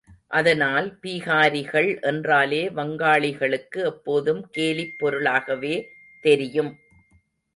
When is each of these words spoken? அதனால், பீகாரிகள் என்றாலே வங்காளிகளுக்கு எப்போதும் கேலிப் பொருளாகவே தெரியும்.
அதனால், 0.27 0.99
பீகாரிகள் 1.01 2.01
என்றாலே 2.01 2.69
வங்காளிகளுக்கு 2.69 3.83
எப்போதும் 3.83 4.49
கேலிப் 4.57 4.97
பொருளாகவே 4.97 5.75
தெரியும். 6.25 6.71